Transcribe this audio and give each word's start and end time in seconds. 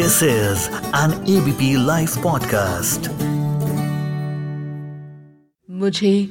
This 0.00 0.22
is 0.22 0.70
an 0.96 1.24
ABP 1.28 1.86
live 1.86 2.08
podcast 2.22 3.00
मुझे 5.70 6.28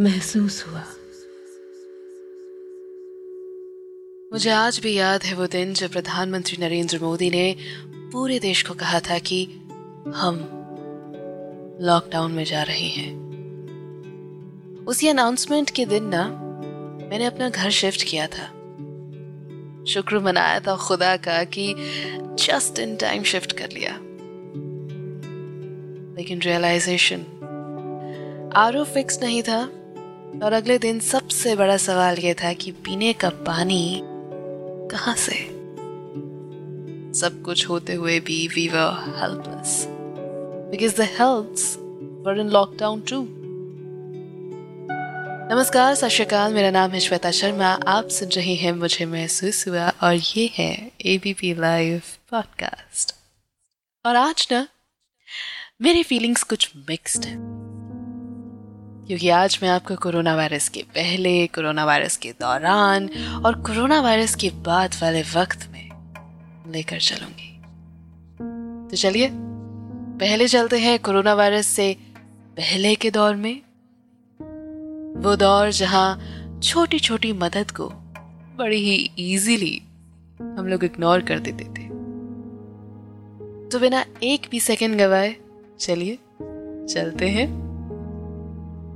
महसूस 0.00 0.64
हुआ। 0.66 0.84
मुझे 4.32 4.50
आज 4.50 4.78
भी 4.78 4.94
याद 4.94 5.22
है 5.22 5.34
वो 5.34 5.46
दिन 5.46 5.72
जब 5.72 5.92
प्रधानमंत्री 5.92 6.56
नरेंद्र 6.60 6.98
मोदी 6.98 7.30
ने 7.30 7.56
पूरे 7.94 8.38
देश 8.38 8.62
को 8.62 8.74
कहा 8.74 9.00
था 9.00 9.18
कि 9.18 9.44
हम 10.14 10.36
लॉकडाउन 11.80 12.32
में 12.32 12.44
जा 12.44 12.62
रहे 12.62 12.88
हैं। 12.88 13.16
उसी 14.86 15.08
अनाउंसमेंट 15.08 15.70
के 15.70 15.86
दिन 15.86 16.04
ना, 16.04 16.28
मैंने 17.10 17.24
अपना 17.24 17.48
घर 17.48 17.70
शिफ्ट 17.70 18.02
किया 18.02 18.26
था। 18.26 18.55
शुक्र 19.88 20.18
मनाया 20.18 20.60
था 20.60 20.76
खुदा 20.76 21.16
का 21.16 21.44
कि 21.44 21.74
जस्ट 22.18 22.78
इन 22.78 22.96
टाइम 22.96 23.22
शिफ्ट 23.22 23.52
कर 23.52 23.68
लिया। 23.72 23.98
लेकिन 26.16 26.40
रियलाइजेशन 26.42 27.18
आर 28.56 28.84
फिक्स 28.84 29.22
नहीं 29.22 29.42
था 29.42 29.68
और 30.42 30.52
अगले 30.52 30.78
दिन 30.78 31.00
सबसे 31.00 31.56
बड़ा 31.56 31.76
सवाल 31.76 32.18
यह 32.18 32.34
था 32.34 32.52
कि 32.52 32.70
पीने 32.70 33.12
का 33.12 33.28
पानी 33.28 34.00
कहाँ 34.90 35.14
से? 35.16 35.56
सब 37.18 37.42
कुछ 37.42 37.68
होते 37.68 37.94
हुए 37.94 38.20
भी 38.20 38.48
we 38.48 38.68
were 38.68 39.14
helpless 39.22 39.86
because 40.70 40.96
the 40.96 41.00
helps 41.00 41.76
were 42.26 42.40
in 42.40 42.48
lockdown 42.48 43.00
to 43.00 43.28
नमस्कार, 45.50 45.94
सत 45.94 46.50
मेरा 46.52 46.70
नाम 46.70 46.90
है 46.90 47.00
श्वेता 47.00 47.30
शर्मा। 47.30 47.66
आप 47.66 48.08
सुन 48.08 48.28
रहे 48.28 48.54
हैं 48.54 48.72
मुझे 48.72 49.04
महसूस 49.04 49.68
हुआ 49.68 49.88
और 50.02 50.14
ये 50.14 50.50
है 50.54 50.90
एबीपी 51.06 51.54
लाइव 51.54 52.02
पॉडकास्ट 52.30 53.14
और 54.06 54.16
आज 54.16 54.48
ना, 54.52 54.68
मेरी 55.82 56.02
फीलिंग्स 56.02 56.42
कुछ 56.42 56.72
मिक्स्ड 56.76 57.24
है। 57.24 57.36
क्योंकि 59.06 59.28
आज 59.28 59.58
मैं 59.62 59.68
आपको 59.68 59.96
कोरोना 59.96 60.36
वायरस 60.36 60.68
के 60.68 60.82
पहले, 60.82 61.46
कोरोना 61.46 61.84
वायरस 61.84 62.16
के 62.16 62.32
दौरान 62.32 63.08
और 63.44 63.54
कोरोना 63.54 64.00
वायरस 64.00 64.34
के 64.34 64.50
बाद 64.50 64.94
वाले 65.02 65.22
वक्त 65.22 65.68
में 65.70 66.14
लेकर 66.72 67.00
चलूँगी। 67.00 67.60
तो 68.90 68.96
चलिए, 68.96 69.30
पहले 70.18 70.48
चलते 70.48 70.78
हैं 70.78 70.98
कोरोना 70.98 71.34
वायरस 71.34 71.66
से 71.66 71.96
पहले 72.56 72.94
के 72.94 73.10
दौर 73.10 73.36
में। 73.36 73.65
वो 75.16 75.36
दौर 75.36 75.70
जहाँ 75.70 76.08
छोटी 76.62 76.98
छोटी 76.98 77.32
मदद 77.32 77.70
को 77.70 77.88
बड़ी 78.56 78.76
ही 78.76 79.10
इजीली 79.18 79.82
हम 80.40 80.66
लोग 80.68 80.84
इग्नोर 80.84 81.20
कर 81.20 81.38
देते 81.38 81.64
थे। 81.64 81.86
तो 83.68 83.78
बिना 83.78 84.04
एक 84.22 84.48
भी 84.50 84.60
सेकंड 84.60 84.98
गवाए, 84.98 85.36
चलिए, 85.80 86.18
चलते 86.94 87.28
हैं। 87.28 87.48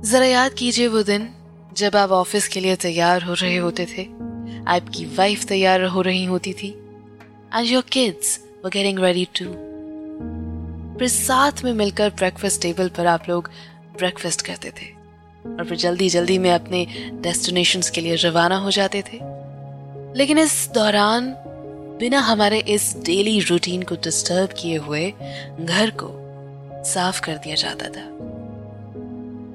जरा 0.05 0.25
याद 0.25 0.53
कीजिए 0.53 0.87
वो 0.87 1.03
दिन 1.03 1.29
जब 1.73 1.95
आप 1.95 2.09
ऑफ़िस 2.09 2.47
के 2.47 2.59
लिए 2.59 2.75
तैयार 2.75 3.23
हो 3.23 3.33
रहे 3.33 3.57
होते 3.57 3.85
थे। 3.85 4.03
आपकी 4.67 5.05
वाइफ 5.05 5.45
तैयार 5.45 5.83
हो 5.83 6.01
रही 6.01 6.25
होती 6.25 6.53
थी। 6.53 6.69
And 7.55 7.67
your 7.67 7.83
kids 7.91 8.45
were 8.65 8.71
getting 8.71 8.99
ready 8.99 9.25
to 9.25 9.45
फिर 10.99 11.07
साथ 11.07 11.63
में 11.63 11.73
मिलकर 11.73 12.09
ब्रेकफास्ट 12.09 12.61
टेबल 12.61 12.89
पर 12.89 13.05
आप 13.05 13.29
लोग 13.29 13.49
ब्रेकफास्ट 13.97 14.41
करते 14.41 14.69
थे। 14.69 15.00
और 15.45 15.65
फिर 15.65 15.77
जल्दी 15.77 16.09
जल्दी 16.09 16.37
में 16.37 16.51
अपने 16.51 16.87
डेस्टिनेशंस 17.13 17.89
के 17.89 18.01
लिए 18.01 18.15
रवाना 18.15 18.57
हो 18.57 18.71
जाते 18.71 19.01
थे। 19.01 19.19
लेकिन 20.17 20.37
इस 20.37 20.69
दौरान, 20.73 21.35
बिना 21.99 22.19
हमारे 22.19 22.59
इस 22.59 22.97
डेली 23.05 23.39
रूटीन 23.39 23.83
को 23.83 23.95
डिस्टर्ब 23.95 24.49
किए 24.57 24.77
हुए 24.77 25.13
घर 25.59 25.89
को 25.89 26.17
साफ़ 26.83 27.21
कर 27.21 27.37
दिया 27.37 27.55
जाता 27.55 27.85
था। 27.85 28.09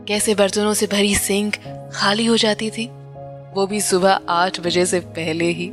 कैसे 0.08 0.34
बर्तनों 0.34 0.74
से 0.74 0.86
भरी 0.86 1.14
सिंक 1.14 1.56
खाली 1.92 2.26
हो 2.26 2.36
जाती 2.36 2.70
थी, 2.70 2.86
वो 3.54 3.66
भी 3.66 3.80
सुबह 3.80 4.20
आठ 4.28 4.60
बजे 4.60 4.86
से 4.86 5.00
पहले 5.00 5.44
ही। 5.44 5.70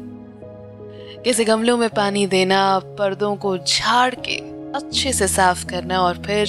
कैसे 1.26 1.46
गमलों 1.46 1.78
में 1.78 1.90
पानी 1.90 2.28
देना, 2.28 2.80
पर्दों 2.80 3.36
को 3.36 3.58
झाड़ 3.58 4.16
के 4.16 4.36
अच्छे 4.78 5.14
से 5.14 5.28
साफ़ 5.28 5.66
करना 5.66 6.02
और 6.02 6.18
फिर 6.18 6.48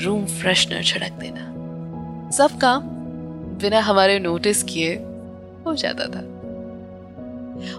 रूम 0.00 0.26
फ्रेशनर 0.26 0.82
छिड़क 0.82 1.12
देना। 1.12 1.43
सब 2.36 2.58
काम 2.58 2.82
बिना 3.60 3.80
हमारे 3.80 4.18
नोटिस 4.18 4.62
किए 4.62 4.94
हो 5.66 5.74
जाता 5.74 6.06
था। 6.06 6.20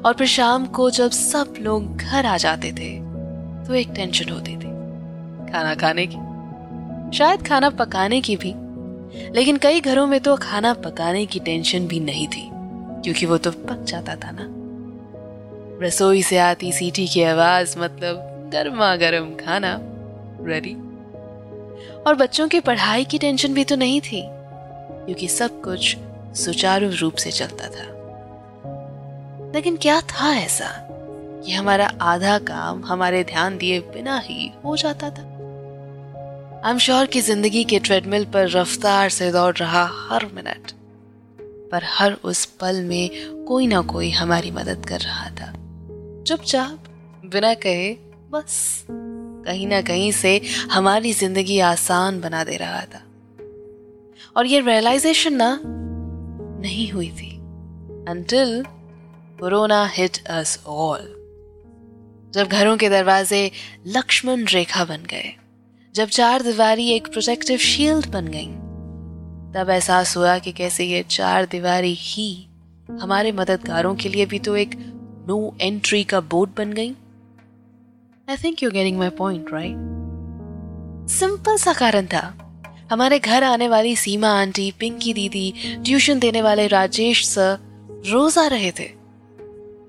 और 0.01 0.13
फिर 0.13 0.27
शाम 0.27 0.65
को 0.67 0.89
जब 0.89 1.11
सब 1.11 1.53
लोग 1.61 1.97
घर 1.97 2.25
आ 2.25 2.35
जाते 2.37 2.71
थे 2.71 2.89
तो 3.67 3.73
एक 3.73 3.89
टेंशन 3.95 4.29
होती 4.29 4.51
थी। 4.51 4.73
खाना 5.51 5.73
खाने 5.75 6.05
की, 6.07 6.17
शायद 7.17 7.47
खाना 7.47 7.69
पकाने 7.69 8.19
की 8.21 8.35
भी, 8.35 8.53
लेकिन 9.33 9.57
कई 9.57 9.81
घरों 9.81 10.05
में 10.07 10.19
तो 10.19 10.35
खाना 10.35 10.73
पकाने 10.73 11.25
की 11.25 11.39
टेंशन 11.39 11.87
भी 11.87 11.99
नहीं 11.99 12.27
थी, 12.27 12.49
क्योंकि 12.51 13.25
वो 13.25 13.37
तो 13.37 13.51
पक 13.51 13.83
जाता 13.83 14.15
था 14.15 14.31
ना। 14.31 14.47
रसोई 15.85 16.21
से 16.23 16.37
आती 16.37 16.71
सीटी 16.71 17.07
की 17.07 17.23
आवाज़ 17.23 17.77
मतलब 17.79 18.49
गर्मा 18.53 18.95
गर्म 18.95 19.29
खाना 19.35 19.77
रेडी 20.41 20.73
और 22.01 22.15
बच्चों 22.15 22.47
की 22.47 22.59
पढ़ाई 22.59 23.05
की 23.05 23.17
टेंशन 23.17 23.53
भी 23.53 23.63
तो 23.63 23.75
नहीं 23.75 23.99
थी। 24.01 24.21
क्योंकि 25.05 25.27
सब 25.27 25.61
कुछ 25.61 25.95
सुचारू 26.35 26.89
रूप 26.91 27.15
से 27.15 27.31
चलता 27.31 27.67
था। 27.67 27.93
लेकिन 29.55 29.77
क्या 29.77 29.99
था 30.01 30.33
ऐसा 30.35 30.69
कि 31.45 31.51
हमारा 31.51 31.85
आधा 32.01 32.37
काम 32.39 32.83
हमारे 32.85 33.23
ध्यान 33.23 33.57
दिए 33.57 33.79
बिना 33.79 34.17
ही 34.19 34.51
हो 34.65 34.75
जाता 34.77 35.09
था? 35.09 35.31
आई 36.65 36.71
एम 36.71 36.77
श्योर 36.77 37.05
कि 37.05 37.21
ज़िंदगी 37.21 37.63
के 37.63 37.79
ट्रेडमिल 37.79 38.25
पर 38.25 38.49
रफ्तार 38.49 39.09
से 39.09 39.31
दौड़ 39.31 39.55
रहा 39.55 39.83
हर 40.09 40.25
मिनट, 40.25 40.71
पर 41.71 41.83
हर 41.83 42.13
उस 42.23 42.45
पल 42.45 42.81
में 42.83 43.09
कोई 43.45 43.67
ना 43.67 43.81
कोई 43.81 44.09
हमारी 44.11 44.51
मदद 44.51 44.85
कर 44.85 44.99
रहा 44.99 45.29
था। 45.29 45.51
चुपचाप, 46.23 46.83
बिना 47.25 47.53
कहे, 47.53 47.93
बस, 48.31 48.85
कहीं 48.89 49.67
ना 49.67 49.81
कहीं 49.81 50.11
से 50.11 50.41
हमारी 50.71 51.13
ज़िंदगी 51.13 51.59
आसान 51.59 52.21
बना 52.21 52.43
दे 52.43 52.57
रहा 52.57 52.81
था। 52.81 53.01
और 54.35 54.45
ये 54.45 54.59
रियलाइजेशन 54.59 55.33
ना 55.33 55.59
नहीं 55.63 56.89
हुई 56.91 57.09
थी 57.09 57.31
until 58.09 58.63
corona 59.39 59.85
hit 59.87 60.17
us 60.27 60.57
all 60.67 61.13
जब 62.33 62.47
घरों 62.47 62.75
के 62.77 62.89
दरवाजे 62.89 63.51
लक्ष्मण 63.87 64.45
रेखा 64.45 64.85
बन 64.85 65.03
गए, 65.11 65.33
जब 65.95 66.07
चार 66.07 66.41
दीवारी 66.41 66.89
एक 66.91 67.07
प्रोटेक्टिव 67.07 67.57
शील्ड 67.57 68.05
बन 68.11 68.27
गई, 68.27 68.47
तब 69.53 69.69
एहसास 69.69 70.15
हुआ 70.17 70.37
कि 70.39 70.51
कैसे 70.51 70.85
ये 70.85 71.03
चार 71.09 71.45
दीवारी 71.45 71.93
ही 71.93 72.27
हमारे 73.01 73.31
मददगारों 73.31 73.95
के 73.95 74.09
लिए 74.09 74.25
भी 74.25 74.39
तो 74.39 74.55
एक 74.55 74.75
नो 75.27 75.55
एंट्री 75.61 76.03
का 76.03 76.19
बोर्ड 76.21 76.51
बन 76.57 76.73
गई। 76.73 76.89
I 78.27 78.37
think 78.43 78.63
you 78.63 78.71
getting 78.71 78.97
my 78.97 79.09
point 79.09 79.53
right 79.53 81.09
simple 81.09 81.57
सा 81.57 81.73
कारण 81.73 82.05
था 82.07 82.44
हमारे 82.91 83.19
घर 83.19 83.43
आने 83.43 83.67
वाली 83.67 83.95
सीमा 83.95 84.27
आंटी, 84.27 84.73
पिंकी 84.79 85.13
दीदी, 85.13 85.53
ट्यूशन 85.85 86.19
देने 86.19 86.41
वाले 86.41 86.67
राजेश 86.67 87.27
सर 87.27 87.57
रोज 88.07 88.37
आ 88.37 88.47
रहे 88.47 88.71
थे। 88.71 89.05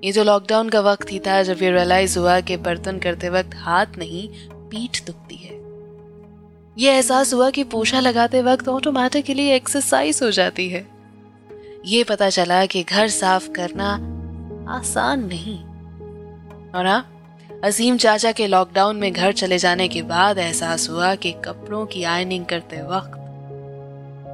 ये 0.05 0.12
जो 0.12 0.25
लॉकडाउन 0.25 0.69
का 0.69 0.81
वक्त 0.81 1.12
ही 1.12 1.19
था, 1.19 1.43
जब 1.43 1.62
ये 1.62 1.71
रियलाइज़ 1.71 2.19
हुआ 2.19 2.41
कि 2.41 2.57
बर्तन 2.57 2.99
करते 2.99 3.29
वक्त 3.29 3.51
हाथ 3.55 3.87
नहीं, 3.99 4.29
पीठ 4.53 5.07
दुखती 5.07 5.37
है। 5.37 5.57
ये 6.79 6.93
एहसास 6.93 7.34
हुआ 7.34 7.51
कि 7.51 7.65
पोछा 7.65 8.01
लगाते 8.01 8.43
वक्त 8.43 8.69
ऑटोमेटिकली 8.69 9.49
एक्सरसाइज 9.49 10.21
हो 10.23 10.31
जाती 10.31 10.69
है। 10.69 10.89
ये 11.87 12.05
पता 12.05 12.31
चला 12.31 12.67
कि 12.67 12.83
घर 12.83 13.09
साफ़ 13.09 13.51
करना 13.51 13.93
आसान 14.69 15.25
नहीं। 15.25 15.59
और 16.75 16.87
हाँ 16.87 17.16
अजीम 17.66 17.97
चाचा 17.97 18.33
के 18.33 18.47
लॉकडाउन 18.47 18.97
में 18.97 19.13
घर 19.13 19.33
चले 19.33 19.59
जाने 19.59 19.89
के 19.89 20.03
बाद 20.03 20.39
एहसास 20.39 20.91
हुआ 20.91 21.15
कि 21.15 21.33
कपड़ों 21.33 21.86
की 21.86 22.04
आयनिंग 22.04 22.47
करते 22.47 22.77
वक्त 22.83 23.13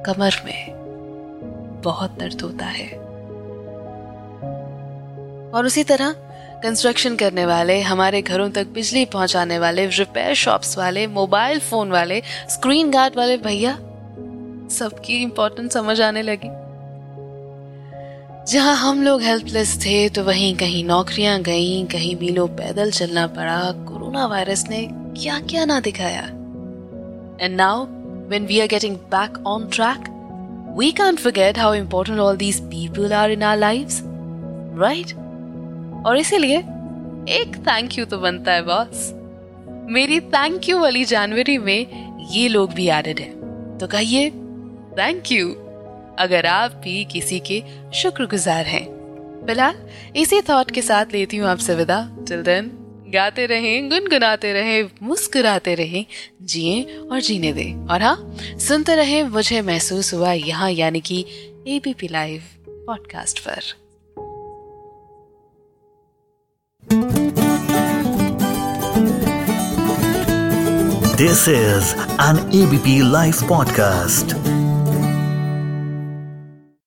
कमर 0.05 0.33
में 0.45 0.71
बहुत 1.83 2.19
दर्द 2.19 2.41
होता 2.41 2.65
है। 2.65 2.87
और 5.51 5.65
उसी 5.65 5.83
तरह 5.83 6.11
कंस्ट्रक्शन 6.63 7.15
करने 7.15 7.45
वाले, 7.45 7.81
हमारे 7.81 8.21
घरों 8.21 8.49
तक 8.49 8.67
बिजली 8.67 9.05
पहुँचाने 9.05 9.59
वाले 9.59 9.85
रिपेयर 9.85 10.33
शॉप्स 10.33 10.77
वाले 10.77 11.07
मोबाइल 11.07 11.59
फ़ोन 11.59 11.91
वाले 11.91 12.21
स्क्रीन 12.49 12.91
गार्ड 12.91 13.15
वाले, 13.15 13.37
भैया, 13.37 13.73
सबकी 14.69 15.21
इंपॉर्टेंस 15.21 15.73
समझ 15.73 16.01
आने 16.01 16.21
लगी। 16.21 16.62
जहाँ 18.47 18.75
हम 18.75 19.01
लोग 19.03 19.21
हेल्पलेस 19.21 19.75
थे 19.85 20.09
तो 20.09 20.23
वहीं 20.23 20.55
कहीं 20.57 20.83
नौकरियाँ 20.85 21.39
गईं 21.41 21.85
कहीं 21.85 22.15
मीलों 22.15 22.47
पैदल 22.47 22.91
चलना 22.91 23.27
पड़ा। 23.27 23.71
कोरोना 23.71 24.25
वायरस 24.27 24.63
ने 24.69 24.87
क्या 24.91 25.39
क्या 25.39 25.65
ना 25.65 25.79
दिखाया। 25.79 26.23
And 27.41 27.55
now 27.55 27.85
when 28.27 28.47
we 28.49 28.59
are 28.61 28.67
getting 28.67 28.97
back 29.13 29.39
on 29.45 29.69
track, 29.69 30.09
we 30.75 30.91
can't 30.91 31.19
forget 31.19 31.57
how 31.57 31.71
important 31.79 32.19
all 32.19 32.35
these 32.35 32.59
people 32.73 33.13
are 33.13 33.29
in 33.29 33.41
our 33.43 33.59
lives, 33.63 34.01
right? 34.83 35.15
और 36.05 36.17
इसीलिए 36.17 36.57
एक 37.39 37.57
थैंक 37.67 37.97
यू 37.99 38.05
तो 38.05 38.17
बनता 38.17 38.51
है 38.51 38.61
बॉस 38.61 39.11
मेरी 39.89 40.19
थैंक 40.19 40.69
यू 40.69 40.79
वाली 40.79 41.05
जनवरी 41.05 41.57
में 41.57 42.27
ये 42.31 42.47
लोग 42.47 42.73
भी 42.73 42.89
एडेड 42.89 43.19
है। 43.19 43.31
तो 43.77 43.87
कहिए 43.87 44.29
थैंक 44.99 45.31
यू 45.31 45.55
अगर 46.19 46.45
आप 46.45 46.71
भी 46.71 47.05
किसी 47.05 47.39
के 47.39 47.63
शुक्रगुजार 47.93 48.65
हैं। 48.65 49.03
फ़िलहाल 49.45 49.75
इसी 50.15 50.41
थॉट 50.41 50.71
के 50.71 50.81
साथ 50.81 51.05
लेती 51.13 51.37
हूँ 51.37 51.49
आपसे 51.49 51.75
विदा। 51.75 52.09
टिल 52.27 52.43
देन 52.43 52.71
गाते 53.13 53.45
रहें, 53.45 53.89
गुनगुनाते 53.89 54.53
रहें, 54.53 54.89
मुस्कुराते 55.03 55.75
रहें, 55.75 56.05
जिए 56.41 56.83
और 57.11 57.21
जीने 57.21 57.53
दें। 57.53 57.87
और 57.87 58.01
हाँ 58.01 58.37
सुनते 58.59 58.95
रहें, 58.95 59.23
मुझे 59.23 59.61
महसूस 59.61 60.13
हुआ 60.13 60.31
यहाँ, 60.33 60.71
यानी 60.71 61.01
कि 61.01 61.25
एबीपी 61.67 62.07
लाइव 62.07 62.43
पॉडकास्ट 62.69 63.39
पर। 63.39 63.61
This 71.13 71.47
is 71.47 71.85
an 72.17 72.51
ABP 72.51 73.13
Life 73.13 73.51
podcast. 73.51 74.62